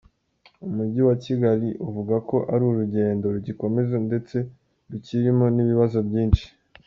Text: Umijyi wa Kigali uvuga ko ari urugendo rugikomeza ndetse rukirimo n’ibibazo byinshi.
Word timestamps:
Umijyi 0.67 1.01
wa 1.09 1.15
Kigali 1.25 1.69
uvuga 1.87 2.15
ko 2.29 2.37
ari 2.53 2.63
urugendo 2.71 3.25
rugikomeza 3.35 3.95
ndetse 4.07 4.37
rukirimo 4.89 5.45
n’ibibazo 5.55 5.99
byinshi. 6.09 6.45